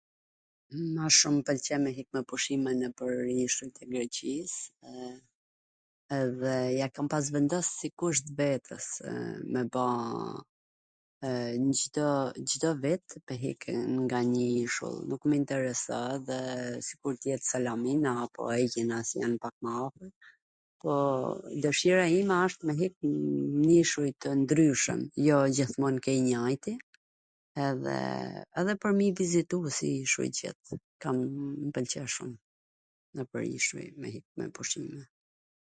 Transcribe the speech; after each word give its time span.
Ma 0.95 1.05
shum 1.17 1.35
mw 1.39 1.43
pwlqen 1.47 1.79
me 1.85 1.91
hik 1.97 2.07
me 2.17 2.21
pushime 2.31 2.71
nwpwr 2.79 3.11
ishuj 3.45 3.71
tw 3.75 3.87
Greqis 3.91 4.53
edhe 6.21 6.53
ja 6.79 6.87
kam 6.95 7.07
pas 7.15 7.25
vendos 7.35 7.67
si 7.81 7.87
kusht 8.03 8.25
vetesw 8.39 8.87
me 9.55 9.61
ba 9.75 9.87
Cdo 12.51 12.69
vit 12.85 13.07
me 13.25 13.35
hikw 13.43 13.75
nga 14.03 14.19
njw 14.31 14.43
ishull, 14.63 14.97
derisa 15.49 15.99
dhe 16.29 16.39
sikur 16.89 17.13
t 17.17 17.21
jet 17.33 17.43
Salamina, 17.51 18.11
apo 18.23 18.41
Ejina 18.61 18.97
se 19.09 19.15
jan 19.23 19.35
pak 19.43 19.53
ma 19.65 19.71
afwr, 19.85 20.07
po 20.81 20.91
dwshira 21.65 22.05
ime 22.19 22.35
asht 22.45 22.59
me 22.69 22.77
hik 22.81 22.95
nw 23.61 23.67
ishuj 23.83 24.11
tw 24.21 24.29
ndryshwm, 24.43 25.01
jo 25.27 25.39
gjithmon 25.59 25.95
ke 26.07 26.11
i 26.21 26.25
njajti, 26.29 26.73
edheee 27.69 28.43
edhe 28.59 28.73
pwr 28.83 28.91
me 29.01 29.11
i 29.11 29.15
vizitu 29.23 29.57
si 29.77 29.87
ishuj 30.07 30.31
qw 30.37 30.39
jan, 30.41 30.85
kam... 31.05 31.15
mw 31.61 31.69
pwlqen 31.77 32.13
shum. 34.73 35.01